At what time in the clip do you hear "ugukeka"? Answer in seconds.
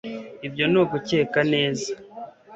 0.81-1.39